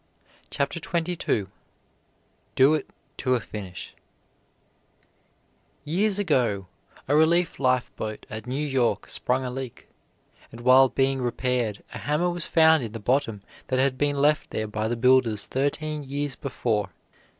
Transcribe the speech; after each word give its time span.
CHAPTER 0.49 0.79
XXII 0.79 1.45
DO 2.55 2.73
IT 2.73 2.89
TO 3.17 3.35
A 3.35 3.39
FINISH 3.39 3.93
Years 5.83 6.17
ago 6.17 6.65
a 7.07 7.15
relief 7.15 7.59
lifeboat 7.59 8.25
at 8.27 8.47
New 8.47 8.67
London 8.81 9.07
sprung 9.09 9.45
a 9.45 9.51
leak, 9.51 9.89
and 10.51 10.61
while 10.61 10.89
being 10.89 11.21
repaired 11.21 11.83
a 11.93 11.99
hammer 11.99 12.31
was 12.31 12.47
found 12.47 12.81
in 12.81 12.93
the 12.93 12.99
bottom 12.99 13.43
that 13.67 13.77
had 13.77 13.99
been 13.99 14.17
left 14.19 14.49
there 14.49 14.65
by 14.65 14.87
the 14.87 14.97
builders 14.97 15.45
thirteen 15.45 16.03
years 16.03 16.35
before. 16.35 16.89